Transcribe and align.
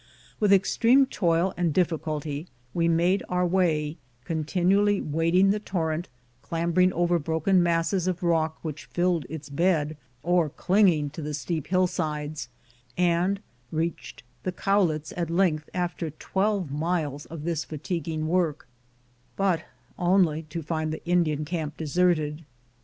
With 0.39 0.51
extreme 0.51 1.05
toil 1.05 1.53
and 1.57 1.71
difficulty 1.75 2.47
we 2.73 2.87
made 2.87 3.21
our 3.29 3.45
way, 3.45 3.97
continually 4.25 4.99
wading 4.99 5.51
the 5.51 5.59
torrent, 5.59 6.09
clambering 6.41 6.91
over 6.93 7.19
broken 7.19 7.61
masses 7.61 8.07
of 8.07 8.23
rock 8.23 8.57
which 8.63 8.85
filled 8.85 9.27
its 9.29 9.47
bed, 9.47 9.95
or 10.23 10.49
cling 10.49 10.89
ing 10.89 11.09
to 11.11 11.21
the 11.21 11.35
steep 11.35 11.67
hillsides, 11.67 12.49
and 12.97 13.41
reached 13.71 14.23
the 14.41 14.51
Cowlitz 14.51 15.13
at 15.15 15.29
length 15.29 15.69
after 15.71 16.09
twelve 16.09 16.71
miles 16.71 17.27
of 17.27 17.43
this 17.43 17.63
fatiguing 17.63 18.25
work, 18.27 18.67
but 19.35 19.61
only 19.99 20.41
to 20.49 20.63
find 20.63 20.91
the 20.91 21.05
Indian 21.05 21.45
camp 21.45 21.77
deserted. 21.77 22.43